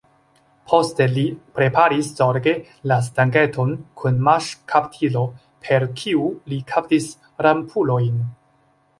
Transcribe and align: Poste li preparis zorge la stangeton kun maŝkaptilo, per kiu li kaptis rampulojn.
Poste 0.69 1.05
li 1.15 1.23
preparis 1.57 2.07
zorge 2.19 2.53
la 2.91 2.97
stangeton 3.07 3.73
kun 4.03 4.17
maŝkaptilo, 4.27 5.21
per 5.67 5.85
kiu 6.01 6.23
li 6.53 6.59
kaptis 6.73 7.11
rampulojn. 7.47 8.17